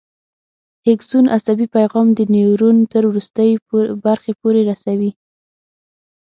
اکسون 0.91 1.25
عصبي 1.37 1.67
پیغام 1.75 2.07
د 2.13 2.19
نیورون 2.33 2.77
تر 2.91 3.03
وروستۍ 3.09 3.49
برخې 4.05 4.31
پورې 4.41 4.61
رسوي. 4.69 5.11